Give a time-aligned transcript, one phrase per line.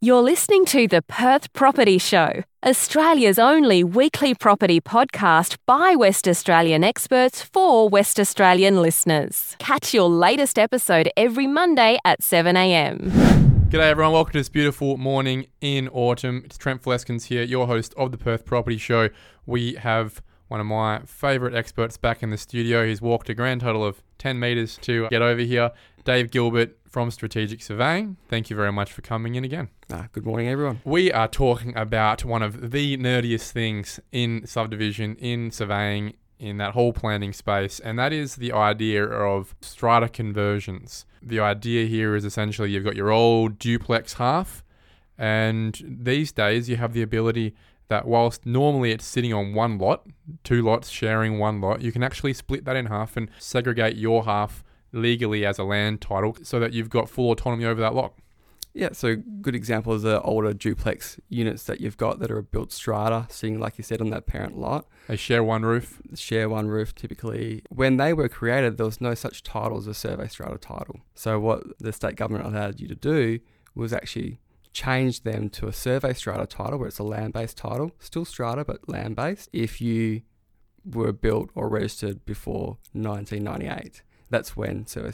[0.00, 6.84] You're listening to the Perth Property Show, Australia's only weekly property podcast by West Australian
[6.84, 9.56] experts for West Australian listeners.
[9.58, 13.10] Catch your latest episode every Monday at 7am.
[13.70, 16.42] G'day everyone, welcome to this beautiful morning in autumn.
[16.44, 19.08] It's Trent Fleskens here, your host of the Perth Property Show.
[19.46, 22.86] We have one of my favourite experts back in the studio.
[22.86, 25.72] He's walked a grand total of 10 metres to get over here.
[26.04, 28.16] Dave Gilbert from Strategic Surveying.
[28.28, 29.68] Thank you very much for coming in again.
[29.92, 30.80] Ah, good morning, everyone.
[30.84, 36.72] We are talking about one of the nerdiest things in subdivision, in surveying, in that
[36.72, 41.04] whole planning space, and that is the idea of strata conversions.
[41.20, 44.62] The idea here is essentially you've got your old duplex half,
[45.16, 47.54] and these days you have the ability
[47.88, 50.06] that whilst normally it's sitting on one lot,
[50.44, 54.24] two lots sharing one lot, you can actually split that in half and segregate your
[54.24, 58.14] half legally as a land title so that you've got full autonomy over that lot.
[58.74, 62.70] Yeah, so good example is the older duplex units that you've got that are built
[62.70, 64.86] strata, sitting like you said on that parent lot.
[65.08, 66.00] They share one roof.
[66.14, 67.62] Share one roof typically.
[67.70, 71.00] When they were created, there was no such title as a survey strata title.
[71.14, 73.40] So what the state government allowed you to do
[73.74, 74.38] was actually
[74.72, 78.64] change them to a survey strata title where it's a land based title, still strata
[78.64, 80.22] but land based, if you
[80.84, 85.12] were built or registered before 1998 that's when Survey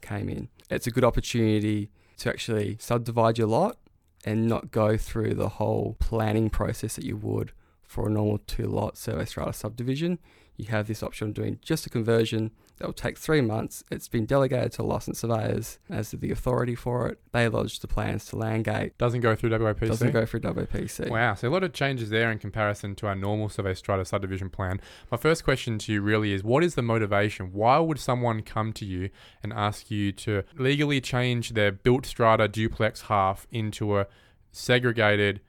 [0.00, 0.48] came in.
[0.70, 3.78] It's a good opportunity to actually subdivide your lot
[4.24, 8.66] and not go through the whole planning process that you would for a normal two
[8.66, 10.18] lot survey subdivision.
[10.56, 13.84] You have this option of doing just a conversion that will take three months.
[13.90, 17.20] It's been delegated to licensed surveyors as the authority for it.
[17.32, 18.92] They lodge the plans to Landgate.
[18.98, 19.86] Doesn't go through WAPC.
[19.86, 21.08] Doesn't go through WAPC.
[21.08, 24.50] Wow, so a lot of changes there in comparison to our normal survey strata subdivision
[24.50, 24.80] plan.
[25.10, 27.52] My first question to you really is what is the motivation?
[27.52, 29.10] Why would someone come to you
[29.42, 34.06] and ask you to legally change their built strata duplex half into a
[34.52, 35.40] segregated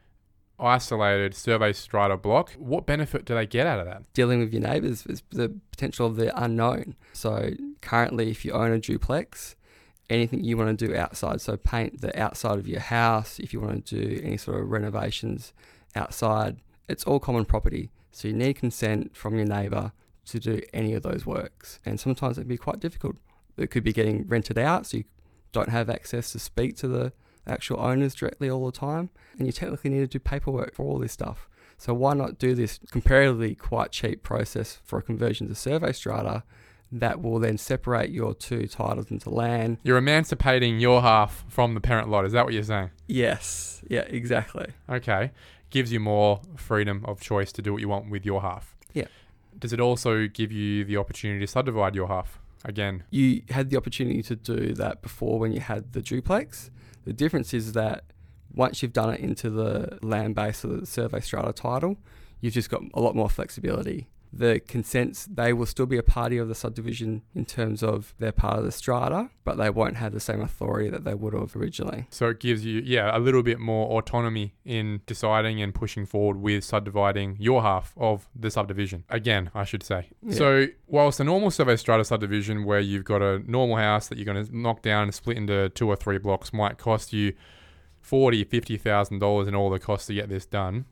[0.59, 2.51] isolated survey strata block.
[2.53, 4.11] What benefit do they get out of that?
[4.13, 6.95] Dealing with your neighbours is the potential of the unknown.
[7.13, 7.51] So
[7.81, 9.55] currently, if you own a duplex,
[10.09, 13.59] anything you want to do outside, so paint the outside of your house, if you
[13.59, 15.53] want to do any sort of renovations
[15.95, 17.91] outside, it's all common property.
[18.11, 19.91] So you need consent from your neighbour
[20.27, 21.79] to do any of those works.
[21.85, 23.17] And sometimes it can be quite difficult.
[23.57, 25.03] It could be getting rented out, so you
[25.51, 27.13] don't have access to speak to the
[27.47, 30.99] actual owners directly all the time, and you technically need to do paperwork for all
[30.99, 31.47] this stuff.
[31.77, 36.43] So why not do this comparatively quite cheap process for a conversion to survey strata
[36.91, 39.79] that will then separate your two titles into land?
[39.83, 42.25] You're emancipating your half from the parent lot.
[42.25, 42.91] Is that what you're saying?
[43.07, 43.83] Yes.
[43.89, 44.67] Yeah, exactly.
[44.89, 45.31] Okay.
[45.69, 48.75] Gives you more freedom of choice to do what you want with your half.
[48.93, 49.07] Yeah.
[49.57, 53.03] Does it also give you the opportunity to subdivide your half again?
[53.09, 56.71] You had the opportunity to do that before when you had the duplex.
[57.05, 58.03] The difference is that
[58.53, 61.97] once you've done it into the land base or the survey strata title,
[62.41, 64.07] you've just got a lot more flexibility.
[64.37, 68.33] The consents, they will still be a party of the subdivision in terms of they're
[68.33, 71.55] part of the strata, but they won't have the same authority that they would have
[71.55, 72.07] originally.
[72.09, 76.37] So it gives you, yeah, a little bit more autonomy in deciding and pushing forward
[76.37, 79.05] with subdividing your half of the subdivision.
[79.09, 80.09] Again, I should say.
[80.21, 80.35] Yeah.
[80.35, 84.25] So whilst a normal survey strata subdivision where you've got a normal house that you're
[84.25, 87.33] going to knock down and split into two or three blocks might cost you
[88.01, 90.85] forty, fifty thousand dollars in all the costs to get this done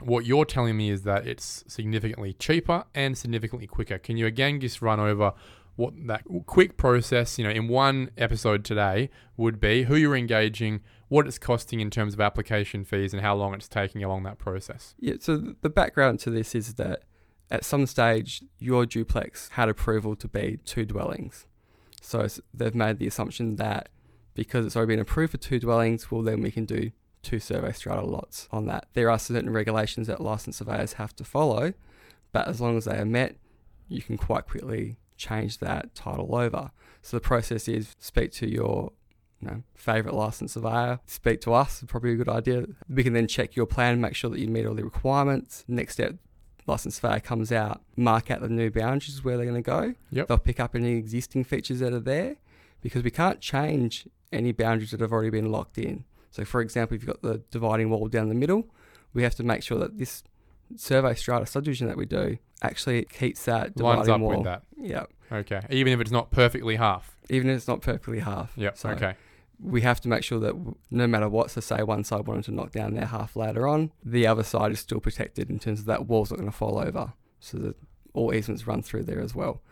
[0.00, 3.98] what you're telling me is that it's significantly cheaper and significantly quicker.
[3.98, 5.32] Can you again just run over
[5.76, 10.80] what that quick process, you know, in one episode today would be, who you're engaging,
[11.06, 14.38] what it's costing in terms of application fees, and how long it's taking along that
[14.38, 14.94] process?
[14.98, 17.04] Yeah, so the background to this is that
[17.50, 21.46] at some stage, your duplex had approval to be two dwellings.
[22.02, 23.88] So they've made the assumption that
[24.34, 26.90] because it's already been approved for two dwellings, well, then we can do
[27.28, 28.86] two survey strata lots on that.
[28.94, 31.74] There are certain regulations that licensed surveyors have to follow,
[32.32, 33.36] but as long as they are met,
[33.88, 36.70] you can quite quickly change that title over.
[37.02, 38.92] So the process is speak to your
[39.40, 42.64] you know, favorite licensed surveyor, speak to us, probably a good idea.
[42.88, 45.64] We can then check your plan, make sure that you meet all the requirements.
[45.68, 46.14] Next step,
[46.66, 49.94] licensed surveyor comes out, mark out the new boundaries where they're going to go.
[50.10, 50.28] Yep.
[50.28, 52.36] They'll pick up any existing features that are there
[52.80, 56.04] because we can't change any boundaries that have already been locked in.
[56.30, 58.68] So, for example, if you've got the dividing wall down the middle,
[59.14, 60.22] we have to make sure that this
[60.76, 64.30] survey strata subdivision that we do actually keeps that dividing Lines up wall.
[64.30, 64.62] with that.
[64.76, 65.06] Yeah.
[65.30, 65.62] Okay.
[65.70, 67.16] Even if it's not perfectly half.
[67.30, 68.52] Even if it's not perfectly half.
[68.56, 68.78] Yep.
[68.78, 69.14] So okay.
[69.60, 70.54] we have to make sure that
[70.90, 73.92] no matter what, so say one side wanted to knock down their half later on,
[74.04, 76.78] the other side is still protected in terms of that wall's not going to fall
[76.78, 77.12] over.
[77.40, 77.76] So that
[78.14, 79.62] all easements run through there as well.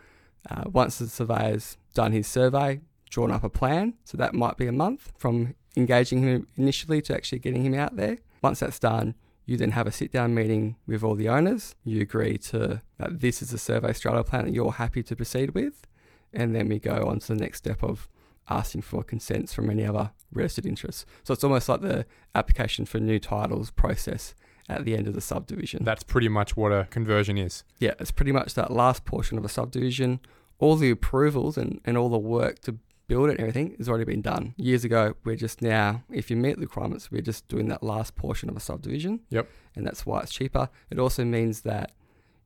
[0.49, 4.67] Uh, once the surveyor's done his survey, drawn up a plan, so that might be
[4.67, 8.17] a month from engaging him initially to actually getting him out there.
[8.41, 9.15] Once that's done,
[9.45, 11.75] you then have a sit down meeting with all the owners.
[11.85, 15.51] You agree to that this is a survey strata plan that you're happy to proceed
[15.51, 15.87] with.
[16.33, 18.09] And then we go on to the next step of
[18.49, 21.05] asking for consents from any other registered interests.
[21.23, 24.35] So it's almost like the application for new titles process
[24.67, 25.85] at the end of the subdivision.
[25.85, 27.63] That's pretty much what a conversion is.
[27.79, 30.19] Yeah, it's pretty much that last portion of a subdivision.
[30.59, 34.03] All the approvals and, and all the work to build it and everything has already
[34.05, 34.53] been done.
[34.57, 38.15] Years ago, we're just now, if you meet the requirements, we're just doing that last
[38.15, 39.21] portion of a subdivision.
[39.29, 39.47] Yep.
[39.75, 40.69] And that's why it's cheaper.
[40.89, 41.91] It also means that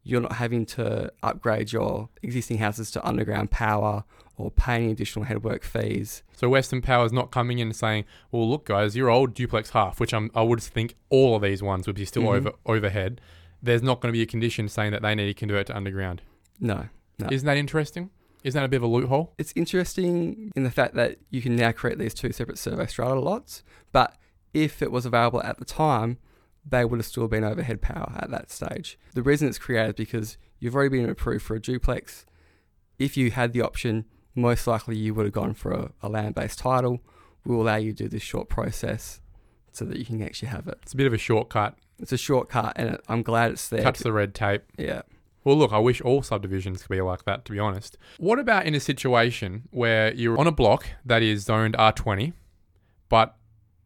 [0.03, 4.03] you're not having to upgrade your existing houses to underground power
[4.37, 6.23] or paying additional headwork fees.
[6.35, 9.69] So Western Power is not coming in and saying, "Well, look, guys, your old duplex
[9.71, 12.37] half," which I'm, I would think all of these ones would be still Mhm.
[12.37, 13.21] over overhead.
[13.61, 16.23] There's not going to be a condition saying that they need to convert to underground.
[16.59, 16.87] No.
[17.19, 17.27] No.
[17.29, 18.09] Isn't that interesting?
[18.43, 19.33] Isn't that a bit of a loophole?
[19.37, 23.19] It's interesting in the fact that you can now create these two separate survey strata
[23.19, 24.15] lots, but
[24.53, 26.17] if it was available at the time,
[26.67, 28.97] they would have still been overhead power at that stage.
[29.13, 32.25] The reason it's created is because you've already been approved for a duplex.
[32.99, 34.05] If you had the option,
[34.35, 36.99] most likely you would have gone for a, a land based title.
[37.45, 39.21] We'll allow you to do this short process
[39.71, 40.77] so that you can actually have it.
[40.83, 41.77] It's a bit of a shortcut.
[41.99, 43.83] It's a shortcut, and I'm glad it's there.
[43.83, 44.63] Cuts the red tape.
[44.77, 45.03] yeah.
[45.43, 47.97] Well, look, I wish all subdivisions could be like that, to be honest.
[48.17, 52.33] What about in a situation where you're on a block that is zoned R20,
[53.09, 53.35] but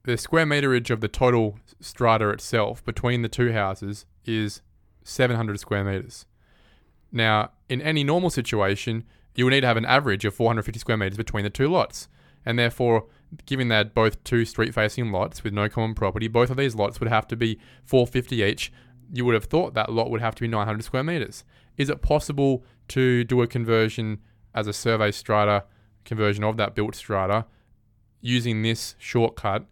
[0.04, 4.62] the square meterage of the total strata itself between the two houses is
[5.04, 6.26] 700 square meters?
[7.12, 9.06] Now, in any normal situation,
[9.36, 12.10] you would need to have an average of 450 square meters between the two lots.
[12.46, 13.06] And therefore,
[13.46, 17.00] given that both two street facing lots with no common property, both of these lots
[17.00, 18.72] would have to be 450 each
[19.14, 21.44] you would have thought that lot would have to be 900 square meters.
[21.78, 24.20] Is it possible to do a conversion
[24.54, 25.66] as a survey strata
[26.06, 27.46] conversion of that built strata
[28.22, 29.66] using this shortcut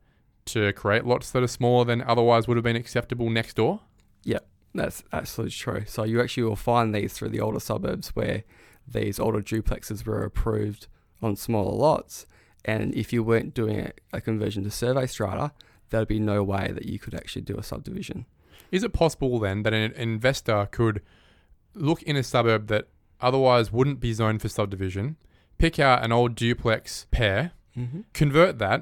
[0.45, 3.79] to create lots that are smaller than otherwise would have been acceptable next door?
[4.23, 4.39] Yeah,
[4.73, 5.83] that's absolutely true.
[5.87, 8.43] So you actually will find these through the older suburbs where
[8.87, 10.87] these older duplexes were approved
[11.21, 12.25] on smaller lots.
[12.65, 15.53] And if you weren't doing a, a conversion to survey strata,
[15.89, 18.25] there'd be no way that you could actually do a subdivision.
[18.73, 21.01] Is it possible then that an investor could
[21.75, 22.87] look in a suburb that
[23.21, 25.15] otherwise wouldn't be zoned for subdivision,
[25.57, 28.01] pick out an old duplex pair, Mm-hmm.
[28.13, 28.81] convert that,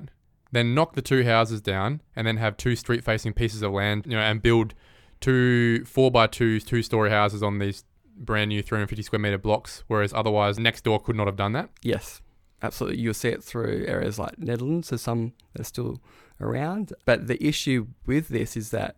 [0.51, 4.05] then knock the two houses down, and then have two street facing pieces of land,
[4.05, 4.73] you know, and build
[5.21, 7.85] two four by two two story houses on these
[8.17, 11.69] brand new 350 square meter blocks, whereas otherwise next door could not have done that.
[11.81, 12.21] Yes,
[12.61, 12.99] absolutely.
[12.99, 14.89] You'll see it through areas like Nedlands.
[14.89, 16.01] There's some that are still
[16.41, 16.91] around.
[17.05, 18.97] But the issue with this is that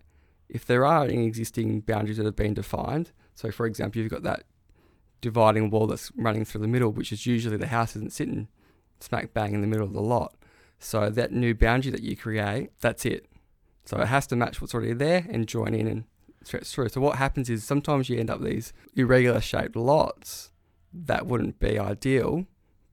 [0.50, 4.24] if there are any existing boundaries that have been defined, so for example, you've got
[4.24, 4.44] that
[5.22, 8.48] dividing wall that's running through the middle, which is usually the house isn't sitting
[9.00, 10.36] smack bang in the middle of the lot.
[10.80, 13.28] So that new boundary that you create, that's it.
[13.86, 16.04] So it has to match what's already there and join in and
[16.44, 16.90] stretch through.
[16.90, 20.51] So what happens is sometimes you end up with these irregular shaped lots
[20.94, 22.45] that wouldn't be ideal,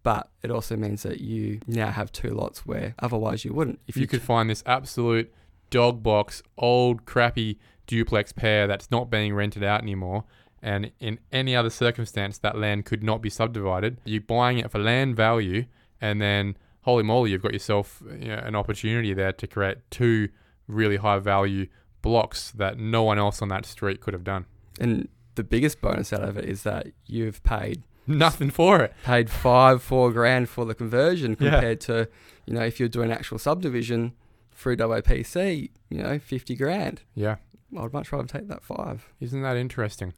[0.03, 3.81] but it also means that you now have two lots where otherwise you wouldn't.
[3.87, 5.33] If you could find this absolute
[5.71, 10.25] dog box, old crappy duplex pair that's not being rented out anymore,
[10.63, 14.79] and in any other circumstance that land could not be subdivided, you're buying it for
[14.79, 15.65] land value,
[16.01, 20.29] and then holy moly, you've got yourself you know, an opportunity there to create two
[20.67, 21.67] really high value
[22.03, 24.47] blocks that no one else on that street could have done.
[24.79, 28.93] and the biggest bonus out of it is that you've paid Nothing for it.
[29.05, 31.51] paid five, four grand for the conversion Yeah.
[31.53, 32.09] compared to,
[32.47, 34.13] you know, if you're doing actual subdivision
[34.61, 37.03] through WAPC, you know, fifty grand.
[37.15, 37.37] Yeah.
[37.79, 39.09] I'd much rather take that five.
[39.21, 40.13] Isn't that interesting?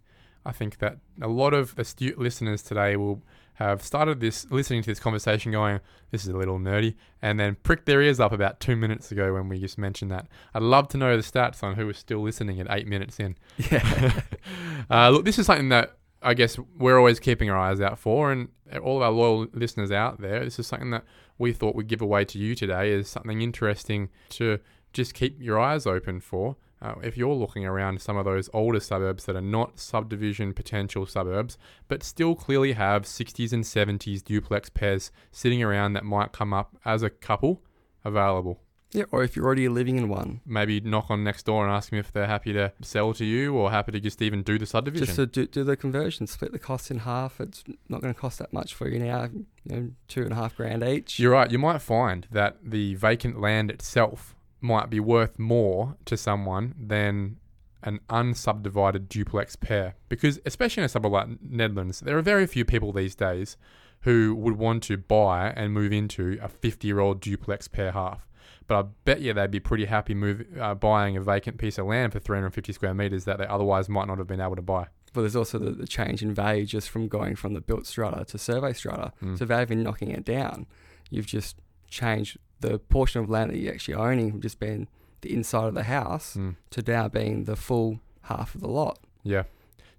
[0.45, 3.23] I think that a lot of astute listeners today will
[3.55, 5.79] have started this listening to this conversation going,
[6.11, 9.35] This is a little nerdy, and then pricked their ears up about two minutes ago
[9.35, 10.27] when we just mentioned that.
[10.55, 13.37] I'd love to know the stats on who was still listening at eight minutes in.
[13.71, 14.21] Yeah.
[14.91, 18.31] uh, look, this is something that I guess we're always keeping our eyes out for,
[18.33, 18.49] and
[18.83, 21.05] all of our loyal listeners out there, this is something that
[21.39, 24.59] we thought we'd give away to you today is something interesting to
[24.93, 26.57] just keep your eyes open for.
[26.81, 31.07] Uh, if you're looking around some of those older suburbs that are not subdivision potential
[31.07, 36.53] suburbs, but still clearly have 60s and 70s duplex pairs sitting around that might come
[36.53, 37.63] up as a couple
[38.05, 38.61] available
[38.93, 39.05] yeah.
[39.11, 41.99] Or if you're already living in one, maybe knock on next door and ask them
[41.99, 45.07] if they're happy to sell to you or happy to just even do the subdivision.
[45.07, 47.41] just to do, do the conversion, split the costs in half.
[47.41, 49.29] It's not going to cost that much for you now.
[49.65, 51.19] You know, two and a half grand each.
[51.19, 51.51] You're right.
[51.51, 57.39] You might find that the vacant land itself might be worth more to someone than
[57.83, 59.97] an unsubdivided duplex pair.
[60.09, 63.57] Because, especially in a suburb like Nedlands, there are very few people these days
[64.03, 68.29] who would want to buy and move into a 50 year old duplex pair half.
[68.67, 71.87] But I bet you they'd be pretty happy move, uh, buying a vacant piece of
[71.87, 74.87] land for 350 square meters that they otherwise might not have been able to buy.
[75.13, 78.25] But there's also the, the change in value just from going from the built strata
[78.27, 79.13] to survey strata.
[79.23, 79.39] Mm.
[79.39, 80.67] So rather than knocking it down,
[81.11, 81.57] you've just
[81.89, 84.89] changed the portion of land that you're actually owning from just being
[85.21, 86.57] the inside of the house Mm.
[86.71, 88.99] to now being the full half of the lot.
[89.23, 89.43] Yeah.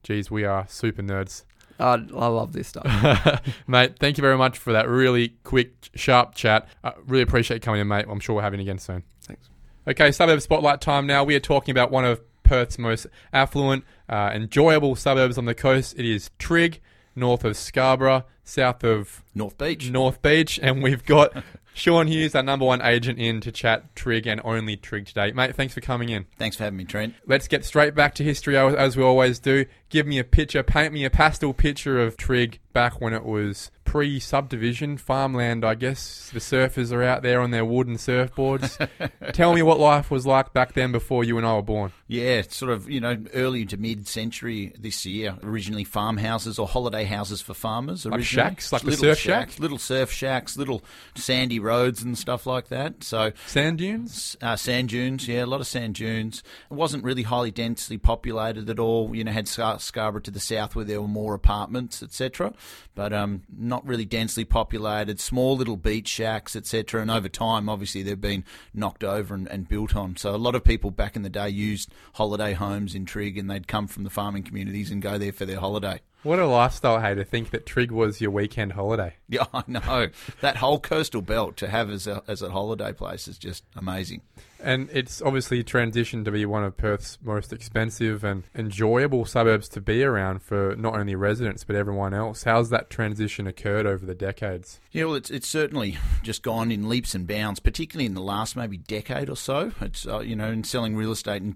[0.01, 1.43] Geez, we are super nerds.
[1.79, 3.41] I, I love this stuff.
[3.67, 6.67] mate, thank you very much for that really quick, sharp chat.
[6.83, 8.05] I really appreciate you coming in, mate.
[8.07, 9.03] I'm sure we'll have you again soon.
[9.21, 9.49] Thanks.
[9.87, 11.23] Okay, suburb spotlight time now.
[11.23, 15.95] We are talking about one of Perth's most affluent, uh, enjoyable suburbs on the coast.
[15.97, 16.81] It is Trigg,
[17.15, 19.89] north of Scarborough, south of North Beach.
[19.89, 24.27] North Beach, and we've got Sean Hughes, our number one agent, in to chat Trigg
[24.27, 25.31] and only Trigg today.
[25.31, 26.25] Mate, thanks for coming in.
[26.37, 27.15] Thanks for having me, Trent.
[27.25, 29.65] Let's get straight back to history as we always do.
[29.89, 33.71] Give me a picture, paint me a pastel picture of Trigg back when it was
[33.85, 36.31] pre subdivision, farmland, I guess.
[36.33, 38.87] The surfers are out there on their wooden surfboards.
[39.33, 41.91] Tell me what life was like back then before you and I were born.
[42.07, 45.37] Yeah, sort of, you know, early to mid century this year.
[45.43, 48.05] Originally farmhouses or holiday houses for farmers.
[48.05, 48.32] Like originally.
[48.33, 48.71] Shacks?
[48.71, 49.49] Like the little surf shack?
[49.49, 50.83] shacks, Little surf shacks, little
[51.15, 53.03] sandy roads and stuff like that.
[53.03, 54.35] So, Sand dunes?
[54.41, 56.43] uh, sand dunes, yeah, a lot of sand dunes.
[56.69, 59.15] It wasn't really highly densely populated at all.
[59.15, 62.53] You know, had Scar- Scarborough to the south where there were more apartments, etc.
[62.95, 65.19] But um, not really densely populated.
[65.19, 67.01] Small little beach shacks, etc.
[67.01, 70.15] And over time, obviously, they've been knocked over and, and built on.
[70.17, 73.49] So a lot of people back in the day used holiday homes in Trigg, and
[73.49, 76.01] they'd come from the farming communities and go there for their holiday.
[76.23, 79.15] What a lifestyle, hey, to think that Trigg was your weekend holiday.
[79.33, 80.09] Yeah, I know
[80.41, 84.21] that whole coastal belt to have as a as a holiday place is just amazing.
[84.59, 89.81] And it's obviously transitioned to be one of Perth's most expensive and enjoyable suburbs to
[89.81, 92.43] be around for not only residents but everyone else.
[92.43, 94.79] How's that transition occurred over the decades?
[94.91, 98.55] Yeah, well, it's it's certainly just gone in leaps and bounds, particularly in the last
[98.55, 99.71] maybe decade or so.
[99.81, 101.55] It's uh, you know, in selling real estate in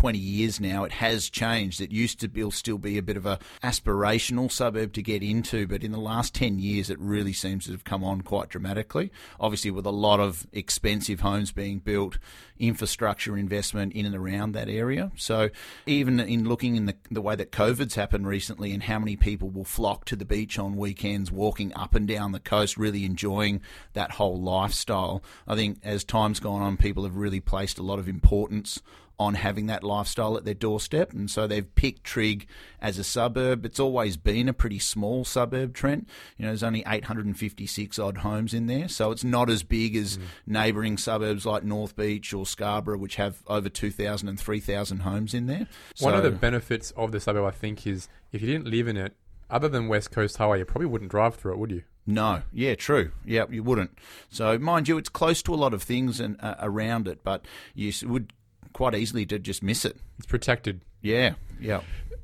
[0.00, 1.78] 20 years now, it has changed.
[1.78, 5.66] It used to be, still be a bit of a aspirational suburb to get into,
[5.66, 9.12] but in the last 10 years, it really seems to have come on quite dramatically.
[9.38, 12.16] Obviously, with a lot of expensive homes being built,
[12.58, 15.12] infrastructure investment in and around that area.
[15.16, 15.50] So,
[15.84, 19.50] even in looking in the, the way that COVID's happened recently and how many people
[19.50, 23.60] will flock to the beach on weekends, walking up and down the coast, really enjoying
[23.92, 27.98] that whole lifestyle, I think as time's gone on, people have really placed a lot
[27.98, 28.80] of importance
[29.20, 31.12] on having that lifestyle at their doorstep.
[31.12, 32.46] And so they've picked Trigg
[32.80, 33.66] as a suburb.
[33.66, 36.08] It's always been a pretty small suburb, Trent.
[36.38, 38.88] You know, there's only 856 odd homes in there.
[38.88, 43.42] So it's not as big as neighbouring suburbs like North Beach or Scarborough, which have
[43.46, 45.68] over 2,000 and 3,000 homes in there.
[45.98, 48.96] One of the benefits of the suburb, I think, is if you didn't live in
[48.96, 49.14] it,
[49.50, 51.82] other than West Coast Highway, you probably wouldn't drive through it, would you?
[52.06, 53.12] No, yeah, true.
[53.26, 53.90] Yeah, you wouldn't.
[54.30, 57.44] So, mind you, it's close to a lot of things and uh, around it, but
[57.74, 58.32] you would
[58.72, 59.96] quite easily to just miss it.
[60.18, 60.80] It's protected.
[61.02, 61.80] Yeah, yeah.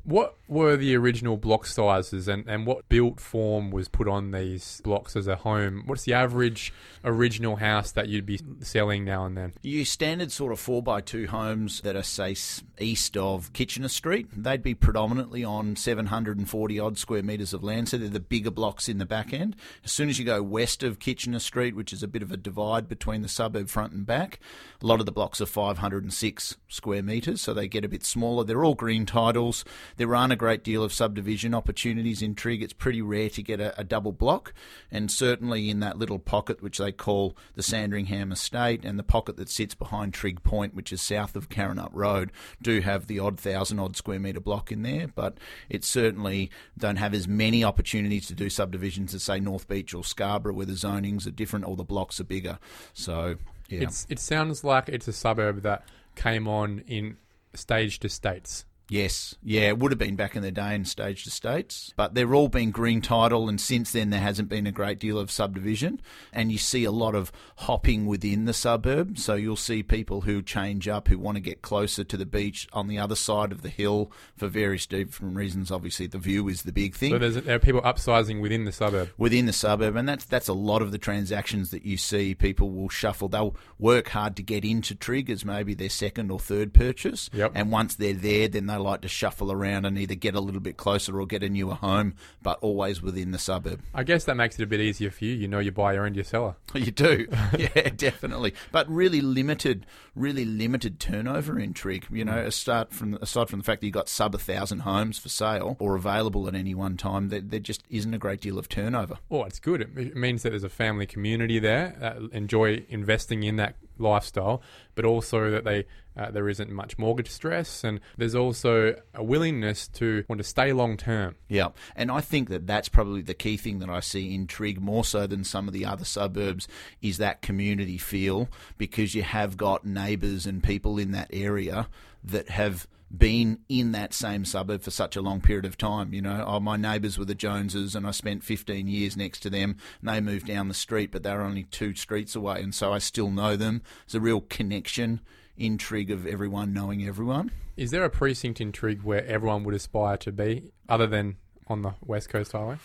[0.06, 4.80] What were the original block sizes and, and what built form was put on these
[4.84, 5.82] blocks as a home?
[5.86, 6.72] What's the average
[7.04, 9.54] original house that you'd be selling now and then?
[9.62, 12.36] Your standard sort of 4 by 2 homes that are, say,
[12.78, 17.98] east of Kitchener Street, they'd be predominantly on 740 odd square metres of land, so
[17.98, 19.56] they're the bigger blocks in the back end.
[19.84, 22.36] As soon as you go west of Kitchener Street, which is a bit of a
[22.36, 24.38] divide between the suburb front and back,
[24.80, 28.44] a lot of the blocks are 506 square metres, so they get a bit smaller.
[28.44, 29.64] They're all green titles.
[29.96, 32.62] There aren't a great deal of subdivision opportunities in Trigg.
[32.62, 34.52] It's pretty rare to get a, a double block,
[34.90, 39.36] and certainly in that little pocket which they call the Sandringham Estate and the pocket
[39.36, 43.38] that sits behind Trigg Point, which is south of Karrinyup Road, do have the odd
[43.38, 45.38] thousand odd square metre block in there, but
[45.68, 50.04] it certainly don't have as many opportunities to do subdivisions as say North Beach or
[50.04, 52.58] Scarborough, where the zonings are different or the blocks are bigger.
[52.92, 53.36] So
[53.68, 53.82] yeah.
[53.82, 55.84] It's it sounds like it's a suburb that
[56.14, 57.16] came on in
[57.54, 58.64] staged estates.
[58.88, 62.34] Yes, yeah, it would have been back in the day in staged estates, but they're
[62.36, 66.00] all been green title, and since then there hasn't been a great deal of subdivision,
[66.32, 69.18] and you see a lot of hopping within the suburb.
[69.18, 72.68] So you'll see people who change up, who want to get closer to the beach
[72.72, 75.72] on the other side of the hill for various different reasons.
[75.72, 78.72] Obviously, the view is the big thing So there's there are people upsizing within the
[78.72, 79.10] suburb.
[79.18, 82.36] within the suburb, and that's that's a lot of the transactions that you see.
[82.36, 86.38] People will shuffle; they'll work hard to get into Trigg as maybe their second or
[86.38, 87.50] third purchase, Yep.
[87.56, 90.60] and once they're there, then they like to shuffle around and either get a little
[90.60, 93.80] bit closer or get a newer home, but always within the suburb.
[93.94, 95.34] I guess that makes it a bit easier for you.
[95.34, 96.56] You know your buyer and your seller.
[96.76, 97.26] You do,
[97.58, 98.52] yeah, definitely.
[98.70, 102.06] But really limited, really limited turnover in Trigg.
[102.10, 102.46] You know, mm.
[102.46, 105.76] aside from aside from the fact that you got sub a thousand homes for sale
[105.80, 109.18] or available at any one time, there, there just isn't a great deal of turnover.
[109.30, 109.80] Oh, it's good.
[109.80, 114.62] It, it means that there's a family community there that enjoy investing in that lifestyle,
[114.94, 119.88] but also that they uh, there isn't much mortgage stress, and there's also a willingness
[119.88, 121.36] to want to stay long term.
[121.48, 124.46] Yeah, and I think that that's probably the key thing that I see in
[124.80, 126.66] more so than some of the other suburbs
[127.02, 131.88] is that community feel because you have got neighbours and people in that area
[132.24, 136.12] that have been in that same suburb for such a long period of time.
[136.12, 139.50] You know, oh, my neighbours were the Joneses, and I spent 15 years next to
[139.50, 139.76] them.
[140.00, 142.92] And they moved down the street, but they were only two streets away, and so
[142.92, 143.82] I still know them.
[144.04, 145.20] It's a real connection,
[145.58, 147.50] intrigue of everyone knowing everyone.
[147.76, 151.36] Is there a precinct intrigue where everyone would aspire to be, other than
[151.68, 152.78] on the West Coast Highway?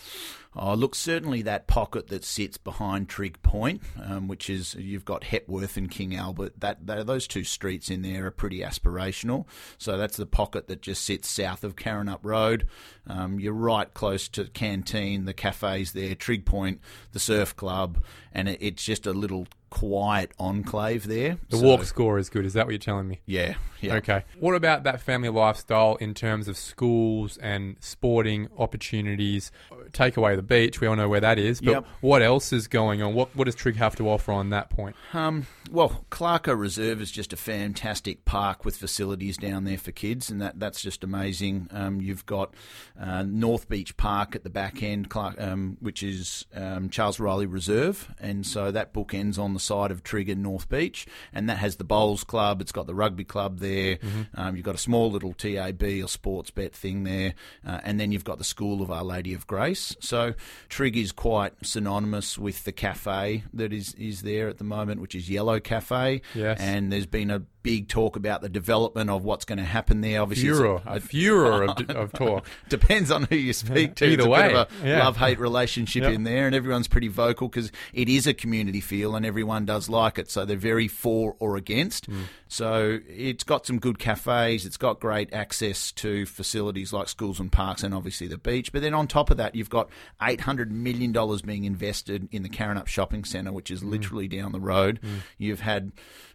[0.54, 5.24] Oh, look, certainly that pocket that sits behind Trigg Point, um, which is you've got
[5.24, 6.60] Hepworth and King Albert.
[6.60, 9.46] That, that those two streets in there are pretty aspirational.
[9.78, 12.66] So that's the pocket that just sits south of Karrinyup Road.
[13.06, 16.80] Um, you're right close to Canteen, the cafes there, Trigg Point,
[17.12, 21.38] the surf club, and it, it's just a little quiet enclave there.
[21.48, 22.44] The So- walk score is good.
[22.44, 23.20] Is that what you're telling me?
[23.24, 23.94] Yeah, yeah.
[23.94, 24.22] Okay.
[24.38, 29.50] What about that family lifestyle in terms of schools and sporting opportunities?
[29.92, 31.60] Take away the beach, we all know where that is.
[31.60, 31.86] But Yep.
[32.00, 33.14] what else is going on?
[33.14, 34.96] What what does Trigg have to offer on that point?
[35.12, 40.30] Um, well, Clarko Reserve is just a fantastic park with facilities down there for kids,
[40.30, 41.68] and that, that's just amazing.
[41.70, 42.54] Um, you've got
[43.00, 47.46] uh, North Beach Park at the back end, Clark, um, which is um, Charles Riley
[47.46, 51.48] Reserve, and so that book ends on the side of Trigg and North Beach, and
[51.48, 52.60] that has the bowls club.
[52.60, 53.98] It's got the rugby club there.
[54.34, 57.34] Um, you've got a small little TAB or sports bet thing there,
[57.66, 59.96] uh, and then you've got the School of Our Lady of Grace.
[60.00, 60.31] So
[60.68, 65.14] Trigg is quite synonymous with the cafe that is is there at the moment, which
[65.14, 66.22] is Yellow Cafe.
[66.34, 66.60] Yes.
[66.60, 70.20] And there's been a big talk about the development of what's going to happen there.
[70.22, 72.46] Obviously, Furor, a furor of, of talk.
[72.68, 74.04] Depends on who you speak to.
[74.06, 75.04] Either it's a way, a yeah.
[75.04, 76.12] love hate relationship Yep.
[76.12, 79.88] in there, and everyone's pretty vocal because it is a community feel, and everyone does
[79.88, 80.30] like it.
[80.30, 82.06] So they're very for or against.
[82.06, 82.22] Hmm.
[82.48, 84.66] So it's got some good cafes.
[84.66, 88.72] It's got great access to facilities like schools and parks, and obviously the beach.
[88.72, 89.88] But then on top of that, you've got
[90.20, 94.52] eight hundred million dollars being invested in the Karrinyup Shopping Centre, which is literally down
[94.52, 95.00] the road.
[95.38, 95.92] You've had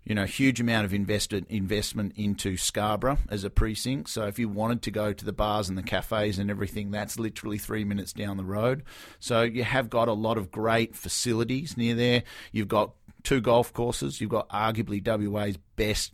[0.08, 4.10] you know, huge amount of invested investment into Scarborough as a precinct.
[4.10, 7.20] So if you wanted to go to the bars and the cafes and everything, that's
[7.20, 8.84] literally three minutes down the road.
[9.20, 12.24] So you have got a lot of great facilities near there.
[12.54, 12.94] You've got
[13.24, 14.22] two golf courses.
[14.22, 16.14] You've got arguably WA's best,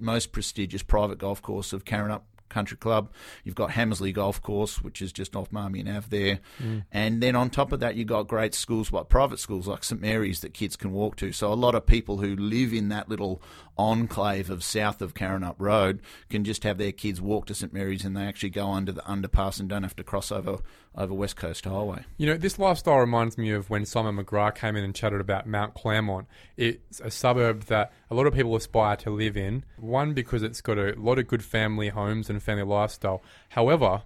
[0.00, 3.10] most prestigious private golf course of Karrinyup Country Club.
[3.44, 6.40] You've got Hamersley Golf Course, which is just off Marmion Ave there.
[6.62, 6.84] Mm.
[6.92, 10.00] And then on top of that, you've got great schools, like private schools like St
[10.00, 11.32] Mary's that kids can walk to.
[11.32, 13.42] So a lot of people who live in that little
[13.76, 18.04] enclave of south of Karrinyup Road can just have their kids walk to St Mary's
[18.04, 20.58] and they actually go under the underpass and don't have to cross over
[20.94, 22.04] over West Coast Highway.
[22.16, 25.46] You know, this lifestyle reminds me of when Simon McGrath came in and chatted about
[25.46, 26.26] Mount Claremont.
[26.56, 29.64] It's a suburb that a lot of people aspire to live in.
[29.76, 33.22] One, because it's got a lot of good family homes and family lifestyle.
[33.50, 34.02] However,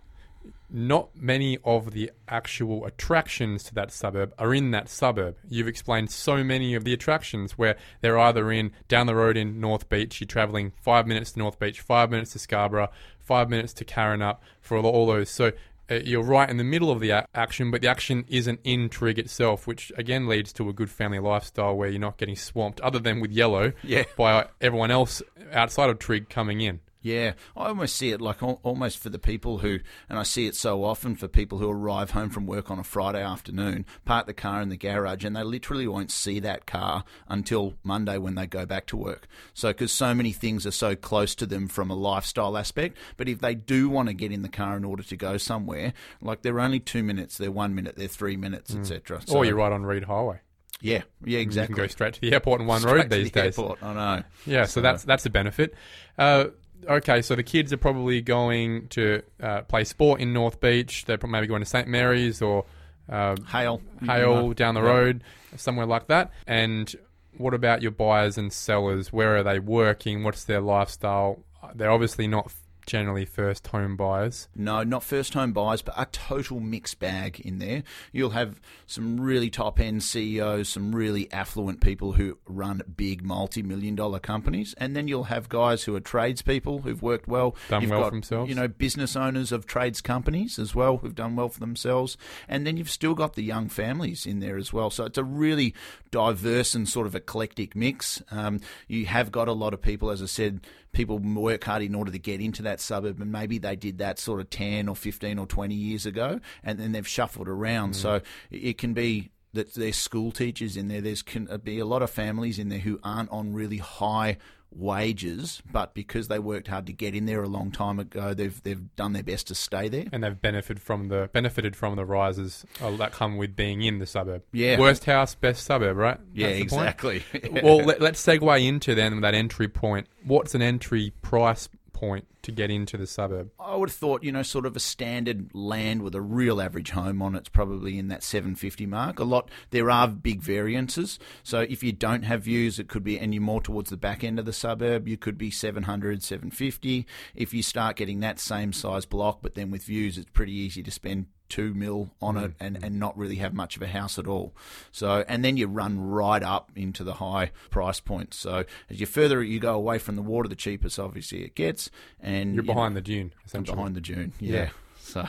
[0.70, 5.36] not many of the actual attractions to that suburb are in that suburb.
[5.48, 9.60] You've explained so many of the attractions where they're either in down the road in
[9.60, 13.72] North Beach, you're travelling five minutes to North Beach, five minutes to Scarborough, five minutes
[13.74, 15.28] to Karrinyup for all, all those.
[15.28, 15.52] So
[15.90, 19.18] Uh, you're right in the middle of the action, but the action isn't in Trigg
[19.18, 22.98] itself, which again leads to a good family lifestyle where you're not getting swamped, other
[22.98, 24.04] than with yellow, Yeah.
[24.16, 26.80] by everyone else outside of Trigg coming in.
[27.02, 30.54] Yeah, I almost see it like almost for the people who, and I see it
[30.54, 34.32] so often for people who arrive home from work on a Friday afternoon, park the
[34.32, 38.46] car in the garage, and they literally won't see that car until Monday when they
[38.46, 39.26] go back to work.
[39.52, 43.28] So, because so many things are so close to them from a lifestyle aspect, but
[43.28, 46.42] if they do want to get in the car in order to go somewhere, like
[46.42, 49.20] they're only two minutes, they're one minute, they're three minutes, etc.
[49.28, 50.40] or you're right on Reid Highway.
[50.82, 51.74] Yeah, yeah, exactly.
[51.74, 53.58] You can go straight to the airport in one Straight road these the days.
[53.58, 53.82] Airport.
[53.82, 54.22] I know.
[54.46, 55.74] Yeah, so that's that's a benefit.
[56.18, 56.46] Uh,
[56.88, 61.04] okay, so the kids are probably going to uh, play sport in North Beach.
[61.04, 62.64] They're maybe going to St Mary's or
[63.08, 64.88] uh, Hale, Hale down the Yeah.
[64.88, 65.24] road,
[65.56, 66.30] somewhere like that.
[66.46, 66.94] And
[67.36, 69.12] what about your buyers and sellers?
[69.12, 70.22] Where are they working?
[70.22, 71.44] What's their lifestyle?
[71.74, 72.50] They're obviously not
[72.86, 74.48] generally first home buyers.
[74.54, 77.82] No, not first home buyers, but a total mixed bag in there.
[78.12, 83.62] You'll have some really top end CEOs, some really affluent people who run big multi
[83.62, 87.56] million dollar companies, and then you'll have guys who are tradespeople who've worked well.
[87.68, 88.48] Done You've well got, for themselves.
[88.48, 92.16] You know, business owners of trades companies as well who've done well for themselves,
[92.48, 94.90] and then you've still got the young families in there as well.
[94.90, 95.74] So it's a really
[96.10, 98.22] diverse and sort of eclectic mix.
[98.30, 100.60] Um, you have got a lot of people, as I said,
[100.92, 104.18] people work hard in order to get into that suburb, and maybe they did that
[104.18, 107.92] sort of 10 or 15 or 20 years ago, and then they've shuffled around.
[107.92, 107.96] Mm.
[107.96, 111.00] So it can be that there's school teachers in there.
[111.00, 114.38] There's can be a lot of families in there who aren't on really high
[114.74, 118.62] wages, but because they worked hard to get in there a long time ago, they've
[118.62, 120.06] they've done their best to stay there.
[120.12, 123.98] and they've benefited from the benefited from the rises uh, that come with being in
[123.98, 124.42] the suburb.
[124.52, 124.78] Yeah.
[124.78, 126.18] worst house, best suburb, right?
[126.34, 127.22] Yeah, exactly.
[127.62, 130.06] well, let, let's segue into then that entry point.
[130.24, 133.50] What's an entry price point to get into the suburb?
[133.58, 136.90] I would have thought, you know, sort of a standard land with a real average
[136.90, 139.18] home on it's probably in that 750 mark.
[139.18, 141.18] A lot, there are big variances.
[141.42, 144.24] So if you don't have views, it could be, and you're more towards the back
[144.24, 147.06] end of the suburb, you could be 700, 750.
[147.34, 150.82] If you start getting that same size block, but then with views, it's pretty easy
[150.82, 154.18] to spend two mil on it and, and not really have much of a house
[154.18, 154.54] at all.
[154.90, 158.38] So, and then you run right up into the high price points.
[158.38, 161.90] So as you further you go away from the water, the cheapest obviously it gets.
[162.20, 163.76] And You're you know, behind the dune, I'm essentially.
[163.76, 164.32] behind the dune.
[164.40, 164.54] Yeah.
[164.54, 164.68] Yeah.
[165.00, 165.26] So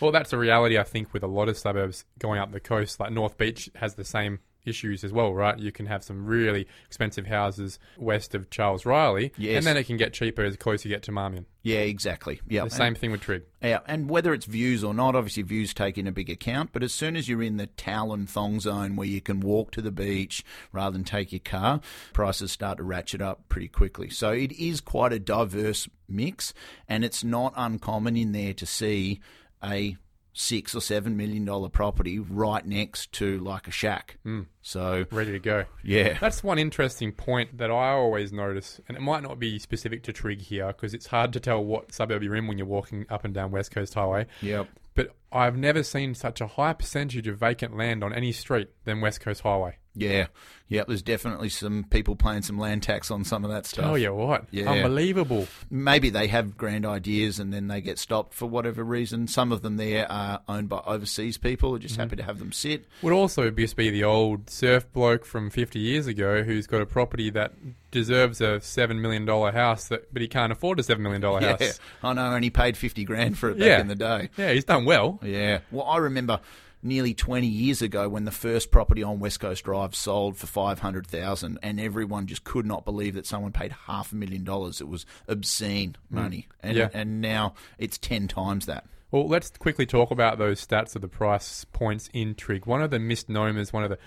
[0.00, 2.98] Well, that's a reality, I think, with a lot of suburbs going up the coast.
[2.98, 5.58] Like North Beach has the same issues as well, right?
[5.58, 9.58] You can have some really expensive houses west of Charles Riley, Yes.
[9.58, 11.46] and then it can get cheaper as close you get to Marmion.
[11.62, 12.40] yeah, exactly.
[12.48, 12.64] Yeah.
[12.64, 13.42] The same thing with Trigg.
[13.62, 16.70] Yeah, and whether it's views or not, obviously views take in a big account.
[16.72, 19.70] But as soon as you're in the towel and thong zone where you can walk
[19.72, 21.80] to the beach rather than take your car,
[22.12, 24.10] prices start to ratchet up pretty quickly.
[24.10, 26.52] So it is quite a diverse mix,
[26.88, 29.20] and it's not uncommon in there to see
[29.64, 29.96] a
[30.32, 34.16] six or seven million dollar property right next to like a shack.
[34.22, 34.42] Hmm.
[34.62, 35.64] So Ready to go.
[35.82, 40.02] yeah, That's one interesting point that I always notice, and it might not be specific
[40.04, 43.04] to Trigg here because it's hard to tell what suburb you're in when you're walking
[43.10, 44.26] up and down West Coast Highway.
[44.40, 44.68] yep.
[44.94, 49.00] But I've never seen such a high percentage of vacant land on any street than
[49.00, 49.78] West Coast Highway.
[49.94, 50.28] Yeah,
[50.68, 50.84] yeah.
[50.86, 53.84] There's definitely some people paying some land tax on some of that stuff.
[53.84, 54.70] Tell you what, Yeah.
[54.70, 55.46] unbelievable.
[55.70, 59.26] maybe they have grand ideas and then they get stopped for whatever reason.
[59.26, 62.02] Some of them there are owned by overseas people who are just mm-hmm.
[62.02, 62.86] happy to have them sit.
[63.02, 66.86] Would also just be the old surf bloke from 50 years ago who's got a
[66.86, 67.52] property that
[67.90, 71.42] deserves a $7 million house, that, but he can't afford a $7 million house.
[71.42, 71.80] Yeah, house.
[72.02, 73.80] I know, and he paid 50 grand for it back Yeah.
[73.80, 74.30] in the day.
[74.38, 75.20] Yeah, he's done well.
[75.22, 75.58] Yeah.
[75.70, 76.40] Well, I remember
[76.82, 81.58] nearly 20 years ago when the first property on West Coast Drive sold for 500,000
[81.62, 84.80] and everyone just could not believe that someone paid half a million dollars.
[84.80, 86.16] It was obscene mm.
[86.16, 86.48] money.
[86.60, 86.88] And Yeah.
[86.92, 88.84] and now it's 10 times that.
[89.10, 92.66] Well, let's quickly talk about those stats of the price points in Trigg.
[92.66, 93.98] One of the misnomers, one of the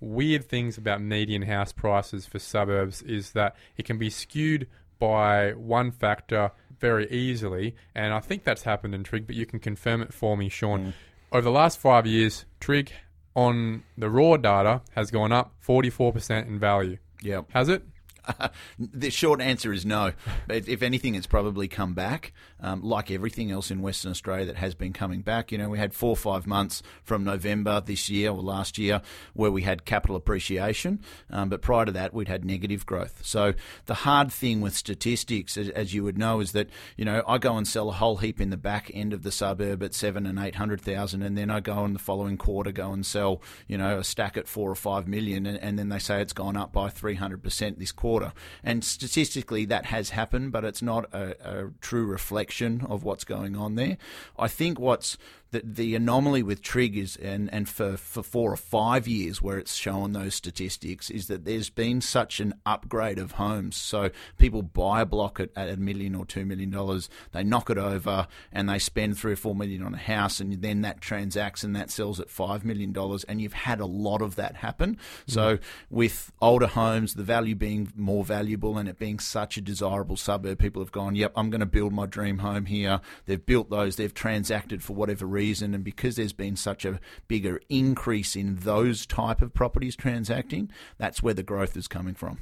[0.00, 4.68] weird things about median house prices for suburbs is that it can be skewed
[4.98, 9.58] by one factor very easily, and I think that's happened in Trigg, but you can
[9.58, 10.86] confirm it for me, Sean.
[10.86, 10.92] Mm.
[11.32, 12.92] Over the last five years, Trigg
[13.34, 16.98] on the raw data has gone up 44% in value.
[17.22, 17.42] Yeah.
[17.54, 17.84] Has it?
[18.78, 20.12] The short answer is no.
[20.48, 24.74] If anything, it's probably come back, um, like everything else in Western Australia that has
[24.74, 25.52] been coming back.
[25.52, 29.02] You know, we had four or five months from November this year or last year
[29.34, 33.20] where we had capital appreciation, um, but prior to that, we'd had negative growth.
[33.24, 33.54] So
[33.86, 37.38] the hard thing with statistics, as, as you would know, is that you know I
[37.38, 40.24] go and sell a whole heap in the back end of the suburb at seven
[40.24, 43.42] and eight hundred thousand, and then I go in the following quarter go and sell
[43.66, 46.32] you know a stack at four or five million, and, and then they say it's
[46.32, 48.32] gone up by three hundred percent this quarter.
[48.62, 53.56] And statistically, that has happened, but it's not a, a true reflection of what's going
[53.56, 53.96] on there.
[54.38, 55.16] I think what's
[55.52, 59.58] the, the anomaly with Trigg is, and, and for, for four or five years where
[59.58, 63.76] it's shown those statistics, is that there's been such an upgrade of homes.
[63.76, 67.70] So people buy a block at, at a million or two million dollars, they knock
[67.70, 71.00] it over, and they spend three or four million on a house, and then that
[71.00, 74.56] transacts and that sells at five million dollars, and you've had a lot of that
[74.56, 74.96] happen.
[74.96, 75.32] Mm-hmm.
[75.32, 75.58] So
[75.90, 80.58] with older homes, the value being more valuable and it being such a desirable suburb,
[80.58, 83.00] people have gone, yep, I'm going to build my dream home here.
[83.26, 87.60] They've built those, they've transacted for whatever reason, and because there's been such a bigger
[87.68, 92.38] increase in those type of properties transacting, that's where the growth is coming from.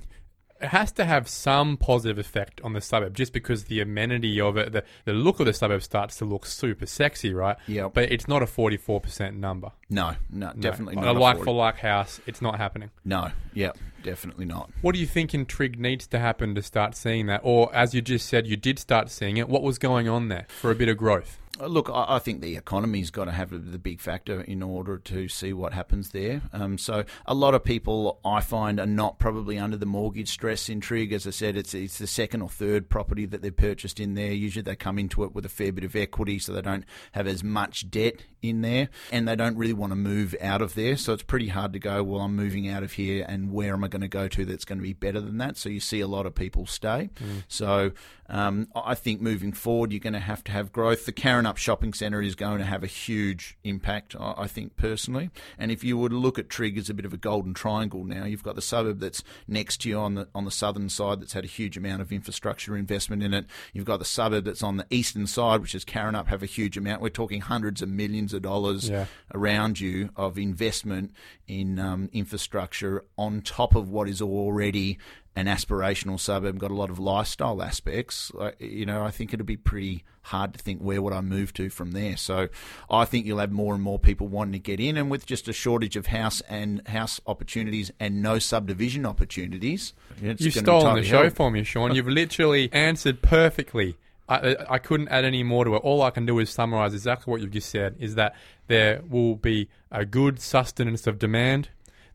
[0.61, 4.59] it has to have some positive effect on the suburb just because the amenity of
[4.59, 7.57] it, the, the look of the suburb starts to look super sexy, right?
[7.67, 7.95] Yep.
[7.95, 9.71] But it's not a 44% number.
[9.89, 10.61] No, no, No.
[10.61, 11.45] definitely a like 40.
[11.47, 12.91] for like house, it's not happening.
[13.07, 14.71] No, yeah, definitely not.
[14.83, 17.41] What do you think in Trigg needs to happen to start seeing that?
[17.43, 19.49] Or as you just said, you did start seeing it.
[19.49, 21.39] What was going on there for a bit of growth?
[21.61, 24.99] Uh, Look, I I think the economy's got to have the big factor in order
[24.99, 26.43] to see what happens there.
[26.53, 30.69] Um, so a lot of people I find are not probably under the mortgage stress
[30.69, 31.13] intrigue.
[31.13, 34.33] As I said, it's it's the second or third property that they've purchased in there.
[34.33, 37.27] Usually they come into it with a fair bit of equity, so they don't have
[37.27, 40.97] as much debt in there, and they don't really want to move out of there.
[40.97, 42.03] So it's pretty hard to go.
[42.03, 44.65] Well, I'm moving out of here, and where am I going to go to that's
[44.65, 45.57] going to be better than that?
[45.57, 47.11] So you see a lot of people stay.
[47.49, 47.93] So
[48.31, 51.05] Um, I think moving forward, you're going to have to have growth.
[51.05, 55.31] The Karrinyup Shopping Centre is going to have a huge impact, I think, personally.
[55.59, 58.25] And if you to look at Trigg as a bit of a golden triangle now,
[58.25, 61.33] you've got the suburb that's next to you on the on the southern side that's
[61.33, 63.47] had a huge amount of infrastructure investment in it.
[63.73, 66.77] You've got the suburb that's on the eastern side, which is Karrinyup, have a huge
[66.77, 67.03] amount.
[67.03, 69.07] We're talking hundreds of millions of dollars Yeah.
[69.35, 71.13] around you of investment
[71.49, 74.99] in um, infrastructure on top of what is already
[75.37, 78.33] an aspirational suburb, got a lot of lifestyle aspects.
[78.59, 81.71] You know, I think it'd be pretty hard to think where would I move to
[81.71, 82.17] from there.
[82.17, 82.49] So
[82.91, 85.49] I think you'll have more and more people wanting to get in, and with just
[85.49, 91.03] a shortage of house and house opportunities and no subdivision opportunities, it's You've stolen the
[91.03, 91.35] show help.
[91.37, 91.95] for me, Sean.
[91.95, 93.97] You've literally answered perfectly.
[94.29, 95.79] I, I couldn't add any more to it.
[95.79, 98.37] All I can do is summarize exactly what you've just said is that
[98.69, 101.69] there will be a good sustenance of demand.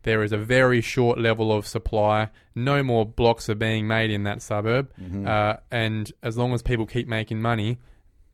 [0.06, 2.30] There is a very short level of supply.
[2.54, 4.92] No more blocks are being made in that suburb.
[5.02, 5.28] Mm-hmm.
[5.28, 7.80] Uh, and as long as people keep making money,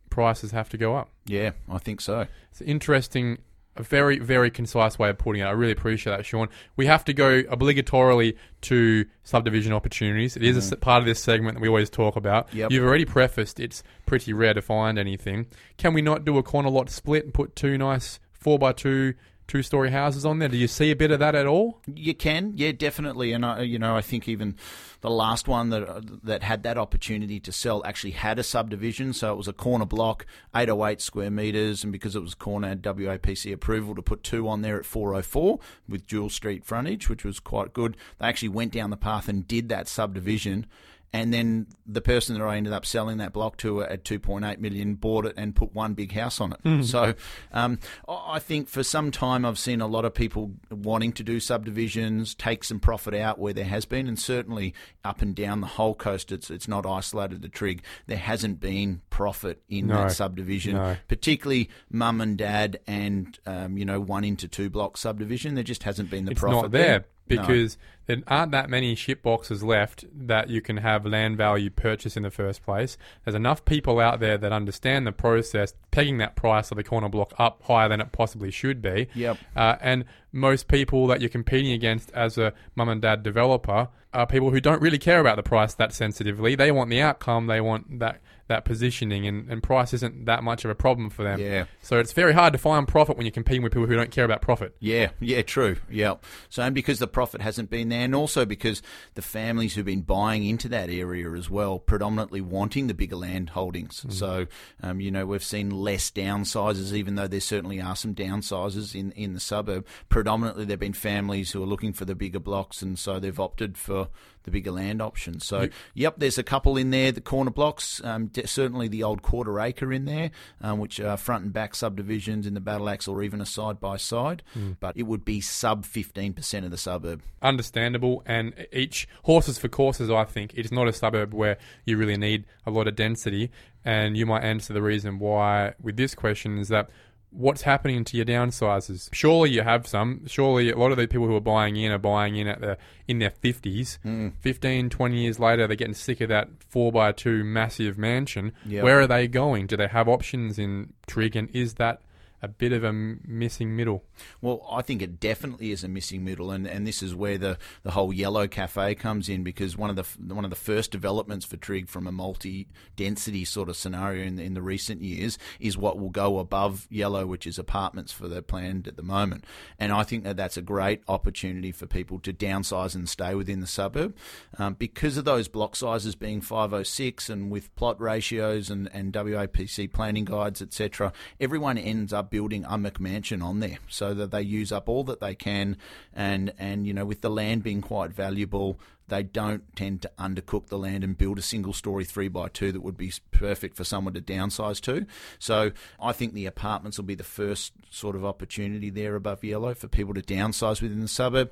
[0.10, 1.10] prices have to go up.
[1.26, 2.28] Yeah, I think so.
[2.52, 3.38] It's an interesting,
[3.78, 5.46] a very, very concise way of putting it.
[5.46, 6.50] I really appreciate that, Sean.
[6.76, 10.36] We have to go obligatorily to subdivision opportunities.
[10.36, 12.50] It is a part of this segment that we always talk about.
[12.50, 12.58] Mm-hmm.
[12.58, 12.72] Yep.
[12.72, 15.48] You've already prefaced it's pretty rare to find anything.
[15.78, 19.14] Can we not do a corner lot split and put two nice 4 by 2
[19.48, 20.48] two story houses on there?
[20.48, 21.82] Do you see a bit of that at all?
[21.94, 24.56] You can, yeah, definitely, and I, you know, I think even
[25.02, 29.34] the last one that that had that opportunity to sell actually had a subdivision, so
[29.34, 30.26] it was a corner block,
[30.56, 34.62] 808 square meters, and because it was corner, had WAPC approval to put two on
[34.62, 37.98] there at 404 with dual street frontage, which was quite good.
[38.20, 40.66] They actually went down the path and did that subdivision.
[41.14, 44.96] And then the person that I ended up selling that block to at 2.8 million
[44.96, 46.86] bought it and put one big house on it.
[46.86, 47.16] So
[47.52, 51.24] um, I I think for some time I've seen a lot of people wanting to
[51.24, 55.60] do subdivisions, take some profit out where there has been, and certainly up and down
[55.62, 57.84] the whole coast, it's it's not isolated to Trigg.
[58.08, 59.96] There hasn't been profit in No.
[60.04, 60.96] that subdivision, No.
[61.10, 65.56] particularly mum and dad and um, you know one into two block subdivision.
[65.56, 67.42] There just hasn't been the it's profit not there No.
[67.42, 72.18] because there aren't that many ship boxes left that you can have land value purchase
[72.18, 72.98] in the first place.
[73.24, 77.10] There's enough people out there that understand the process, pegging that price of the corner
[77.10, 79.08] block up higher than it possibly should be.
[79.14, 79.38] Yep.
[79.56, 84.28] Uh, and most people that you're competing against as a mum and dad developer are
[84.28, 86.56] people who don't really care about the price that sensitively.
[86.56, 88.20] They want the outcome, they want that
[88.52, 91.40] that positioning, and, and price isn't that much of a problem for them.
[91.40, 91.66] Yeah.
[91.82, 94.26] So it's very hard to find profit when you're competing with people who don't care
[94.26, 94.76] about profit.
[94.80, 95.78] Yeah, yeah, true.
[95.90, 96.16] Yeah.
[96.50, 98.82] So, and because the profit hasn't been there, and also because
[99.16, 103.50] the families who've been buying into that area as well, predominantly wanting the bigger land
[103.52, 104.06] holdings.
[104.10, 104.48] So,
[104.84, 109.12] um, you know, we've seen less downsizes, even though there certainly are some downsizes in,
[109.14, 109.86] in the suburb.
[110.10, 113.40] Predominantly, there have been families who are looking for the bigger blocks, and so they've
[113.40, 114.10] opted for
[114.44, 115.40] the bigger land option.
[115.40, 117.12] So, yep, there's a couple in there.
[117.12, 121.18] The corner blocks, um, de- certainly the old quarter acre in there, um, which are
[121.18, 124.44] front and back subdivisions in the battle axe or even a side by side.
[124.80, 127.22] But it would be sub 15% of the suburb.
[127.42, 132.16] understandable and each horses for courses i think it's not a suburb where you really
[132.18, 133.50] need a lot of density
[133.84, 136.90] and you might answer the reason why with this question is that
[137.32, 140.26] what's happening to your downsizes surely you have some.
[140.28, 142.78] Surely a lot of the people who are buying in are buying in at the
[143.08, 144.34] in their 50s Mm.
[144.42, 148.52] 15 20 years later they're getting sick of that 4x2 massive mansion.
[148.66, 148.84] Yep.
[148.84, 149.68] where are they going?
[149.68, 151.36] Do they have options in Trigg?
[151.36, 152.02] And is that
[152.42, 154.04] a bit of a missing middle
[154.42, 157.58] Well, I think it definitely is a missing middle, and, and this is where the,
[157.84, 161.46] the whole yellow cafe comes in because one of the one of the first developments
[161.46, 165.38] for Trigg from a multi density sort of scenario in the, in the recent years
[165.60, 169.46] is what will go above yellow, which is apartments for the planned at the moment,
[169.80, 173.60] and I think that that's a great opportunity for people to downsize and stay within
[173.60, 174.16] the suburb
[174.58, 179.92] um, because of those block sizes being 506 and with plot ratios and, and WAPC
[179.92, 181.14] planning guides, etc.
[181.40, 185.20] Everyone ends up building a McMansion on there so that they use up all that
[185.20, 185.78] they can,
[186.12, 188.80] and and you know with the land being quite valuable.
[189.08, 192.72] They don't tend to undercook the land and build a single story three by two
[192.72, 195.06] that would be perfect for someone to downsize to.
[195.38, 199.74] So I think the apartments will be the first sort of opportunity there above yellow
[199.74, 201.52] for people to downsize within the suburb.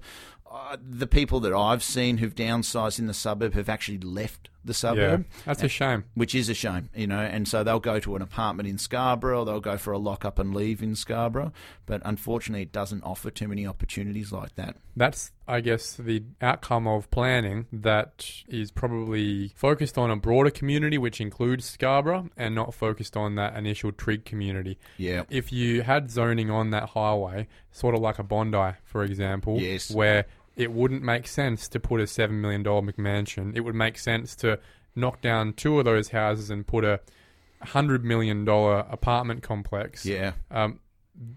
[0.50, 4.74] Uh, the people that I've seen who've downsized in the suburb have actually left the
[4.74, 7.20] suburb yeah that's a shame which is a shame, you know.
[7.20, 10.26] And so they'll go to an apartment in Scarborough, or they'll go for a lock
[10.26, 11.54] up and leave in Scarborough.
[11.86, 14.76] But unfortunately, it doesn't offer too many opportunities like that.
[14.96, 20.98] that's I guess the outcome of planning that is probably focused on a broader community
[20.98, 24.78] which includes Scarborough and not focused on that initial Trigg community.
[24.98, 25.24] Yeah.
[25.30, 29.90] If you had zoning on that highway, sort of like a Bondi, for example, Yes.
[29.90, 30.26] where
[30.60, 33.56] it wouldn't make sense to put a $7 million McMansion.
[33.56, 34.60] It would make sense to
[34.94, 37.00] knock down two of those houses and put a
[37.62, 40.06] hundred million dollar apartment complex.
[40.06, 40.34] Yeah.
[40.52, 40.82] Um,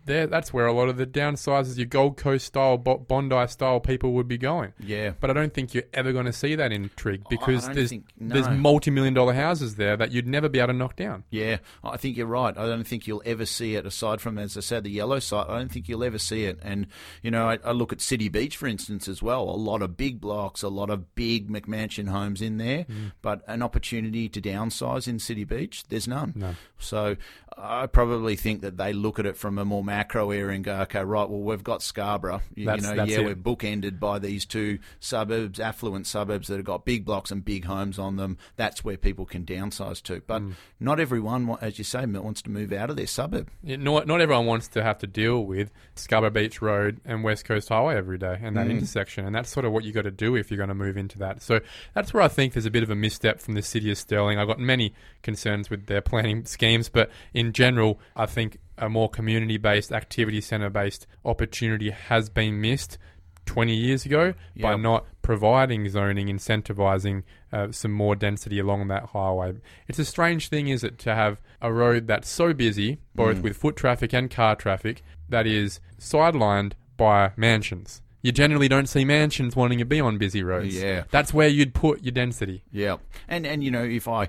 [0.07, 4.13] there, that's where a lot of the downsizes, your Gold Coast style, Bondi style people
[4.13, 4.73] would be going.
[4.79, 5.13] Yeah.
[5.19, 8.07] But I don't think you're ever going to see that in Trigg because there's think-
[8.17, 11.25] there's multi-million dollar houses there that you'd never be able to knock down.
[11.31, 12.57] Yeah, I think you're right.
[12.57, 15.49] I don't think you'll ever see it aside from, as I said, the yellow site.
[15.49, 16.61] I don't think you'll ever see it.
[16.63, 16.87] And,
[17.23, 19.43] you know, I, I look at City Beach, for instance, as well.
[19.43, 23.13] A lot of big blocks, a lot of big McMansion homes in there, mm.
[23.21, 26.33] but an opportunity to downsize in City Beach, there's none.
[26.37, 26.55] No.
[26.79, 27.17] So
[27.57, 30.75] I probably think that they look at it from a more macro area and go,
[30.83, 32.41] okay, right, well, we've got Scarborough.
[32.55, 33.25] You, That's- know, that's yeah, it.
[33.25, 37.65] we're bookended by these two suburbs, affluent suburbs that have got big blocks and big
[37.65, 38.39] homes on them.
[38.57, 40.23] That's where people can downsize to.
[40.27, 40.53] But Mm.
[40.81, 43.49] not everyone, as you say, wants to move out of their suburb.
[43.63, 47.45] Yeah, Not, not everyone wants to have to deal with Scarborough Beach Road and West
[47.45, 49.27] Coast Highway every day and that intersection.
[49.27, 51.19] And that's sort of what you've got to do if you're going to move into
[51.19, 51.43] that.
[51.43, 51.61] So
[51.95, 54.39] that's where I think there's a bit of a misstep from the city of Stirling.
[54.39, 59.09] I've got many concerns with their planning schemes, but in general, I think a more
[59.09, 62.99] community based, activity centre based opportunity has been missed.
[63.47, 69.55] 20 years ago by not providing zoning, incentivizing uh, some more density along that highway.
[69.89, 73.57] It's a strange thing, is it, to have a road that's so busy, both with
[73.57, 78.01] foot traffic and car traffic, that is sidelined by mansions.
[78.23, 80.81] You generally don't see mansions wanting to be on busy roads.
[80.81, 81.05] Yeah.
[81.11, 82.63] That's where you'd put your density.
[82.71, 84.29] Yeah, and and you know if I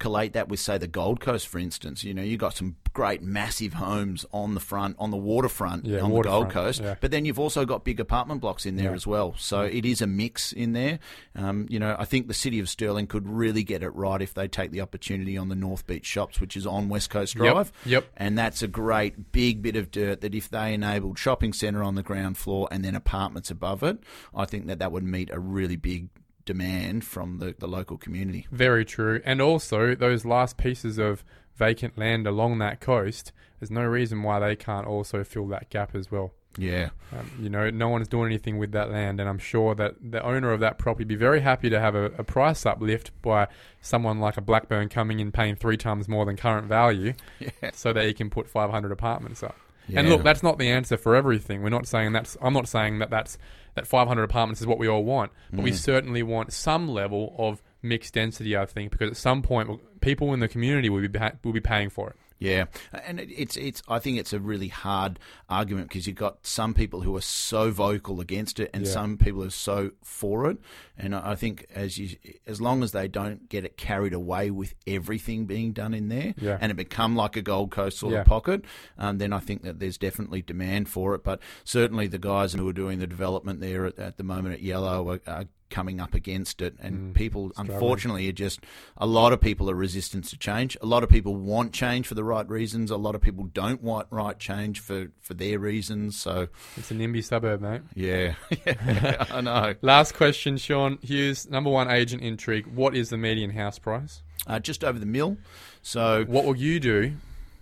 [0.00, 3.22] collate that with say the Gold Coast, for instance, you know you've got some great
[3.22, 6.96] massive homes on the front on the waterfront Yeah, on the Gold Coast, yeah.
[7.00, 8.96] but then you've also got big apartment blocks in there Yeah.
[8.96, 9.34] as well.
[9.38, 10.98] So it is a mix in there.
[11.36, 14.34] Um, you know, I think the city of Stirling could really get it right if
[14.34, 17.44] they take the opportunity on the North Beach Shops, which is on West Coast Yep,
[17.52, 17.72] Drive.
[17.86, 18.06] yep.
[18.16, 21.94] And that's a great big bit of dirt that if they enabled shopping centre on
[21.94, 23.98] the ground floor and then apartments above it,
[24.34, 26.08] I think that that would meet a really big
[26.52, 28.46] demand from the, the local community.
[28.50, 29.20] Very true.
[29.24, 31.24] And also, those last pieces of
[31.56, 35.94] vacant land along that coast, there's no reason why they can't also fill that gap
[35.94, 36.32] as well.
[36.58, 36.88] Yeah.
[37.16, 40.20] Um, you know, no one's doing anything with that land, and I'm sure that the
[40.24, 43.46] owner of that property would be very happy to have a, a price uplift by
[43.80, 47.70] someone like a Blackburne coming in paying three times more than current value, Yeah.
[47.72, 49.56] so that he can put 500 apartments up.
[49.94, 51.62] And look, that's not the answer for everything.
[51.62, 52.36] We're not saying that's.
[52.40, 53.38] I'm not saying that that's
[53.74, 55.64] that 500 apartments is what we all want, but Mm.
[55.64, 58.56] we certainly want some level of mixed density.
[58.56, 61.90] I think because at some point, people in the community will be will be paying
[61.90, 62.16] for it.
[62.40, 62.64] Yeah,
[63.04, 63.82] and it's it's.
[63.86, 65.18] I think it's a really hard
[65.50, 68.90] argument because you've got some people who are so vocal against it, and Yeah.
[68.92, 70.56] some people are so for it.
[70.96, 74.74] And I think as you, as long as they don't get it carried away with
[74.86, 76.56] everything being done in there, Yeah.
[76.62, 78.20] and it become like a Gold Coast sort Yeah.
[78.22, 78.64] of pocket,
[78.96, 81.22] um, then I think that there's definitely demand for it.
[81.22, 84.62] But certainly the guys who are doing the development there at, at the moment at
[84.62, 87.74] Yellow are, are coming up against it, and Mm, people struggling.
[87.74, 88.60] unfortunately are just
[88.96, 90.76] a lot of people are resistant to change.
[90.82, 92.90] A lot of people want change for the right reasons.
[92.90, 96.16] A lot of people don't want right change for for their reasons.
[96.18, 97.82] So It's a NIMBY suburb, mate.
[97.94, 98.34] yeah,
[98.66, 99.74] yeah I know.
[99.82, 102.66] Last question, Sean Hughes, number one agent in Trigg.
[102.66, 104.22] What is the median house price?
[104.46, 105.36] Uh, just over the mill.
[105.82, 107.12] So What will you do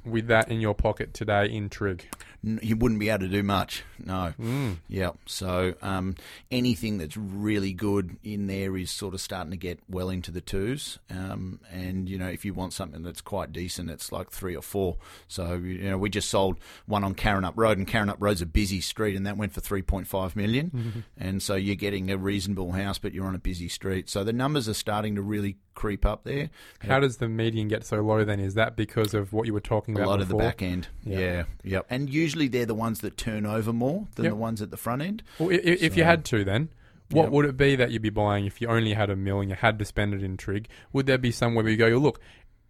[0.04, 2.06] with that in your pocket today in Trigg?
[2.42, 3.82] You wouldn't be able to do much.
[3.98, 4.32] No.
[4.40, 4.78] Mm.
[4.88, 5.10] Yeah.
[5.26, 6.14] So um,
[6.52, 10.40] anything that's really good in there is sort of starting to get well into the
[10.40, 11.00] twos.
[11.10, 14.62] Um, and you know, if you want something that's quite decent, it's like three or
[14.62, 14.98] four.
[15.26, 18.80] So you know, we just sold one on Karrinyup Road, and Karrinyup Road's a busy
[18.80, 21.04] street, and that went for three point five million.
[21.20, 24.08] And so you're getting a reasonable house, but you're on a busy street.
[24.08, 26.50] So the numbers are starting to really creep up there.
[26.80, 28.40] How does the median get so low then?
[28.40, 30.06] Is that because of what you were talking about?
[30.06, 31.18] A lot of the back end, Yeah.
[31.18, 31.86] yeah, yep.
[31.88, 34.32] And usually they're the ones that turn over more than Yep.
[34.32, 35.22] the ones at the front end.
[35.38, 36.68] Well, i- i- if you had to, then
[37.10, 37.32] what Yep.
[37.32, 39.56] would it be that you'd be buying if you only had a mill and you
[39.56, 40.68] had to spend it in Trigg?
[40.92, 42.20] Would there be somewhere where you go, look,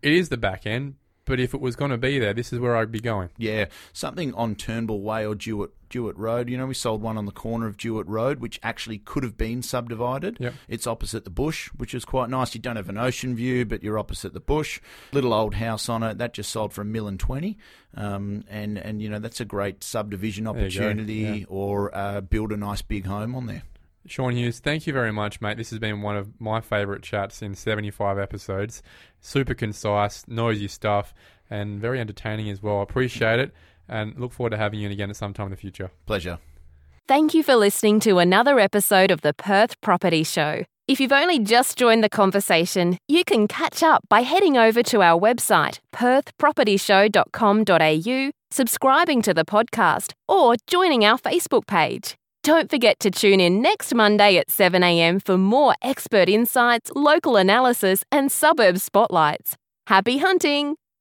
[0.02, 0.94] it is the back end,
[1.28, 3.28] but if it was going to be there, this is where I'd be going.
[3.36, 6.48] Yeah, something on Turnbull Way or Jewett Jewett Road.
[6.48, 9.36] You know, we sold one on the corner of Jewett Road, which actually could have
[9.36, 10.38] been subdivided.
[10.40, 10.54] Yep.
[10.68, 12.54] It's opposite the bush, which is quite nice.
[12.54, 14.80] You don't have an ocean view, but you're opposite the bush.
[15.12, 17.58] Little old house on it that just sold for a mill and twenty,
[17.94, 21.44] um, and and you know that's a great subdivision There you go, opportunity, yeah.
[21.48, 23.62] or uh, build a nice big home on there.
[24.10, 25.56] Sean Hughes, thank you very much, mate.
[25.56, 28.82] This has been one of my favourite chats in 75 episodes.
[29.20, 31.14] Super concise, knows your stuff,
[31.50, 32.80] and very entertaining as well.
[32.80, 33.52] I appreciate it
[33.88, 35.90] and look forward to having you in again at some time in the future.
[36.06, 36.38] Pleasure.
[37.06, 40.64] Thank you for listening to another episode of the Perth Property Show.
[40.86, 45.02] If you've only just joined the conversation, you can catch up by heading over to
[45.02, 52.14] our website, perthpropertyshow.com.au, subscribing to the podcast, or joining our Facebook page.
[52.48, 58.04] Don't forget to tune in next Monday at 7am for more expert insights, local analysis,
[58.10, 59.58] and suburb spotlights.
[59.86, 60.76] Happy hunting!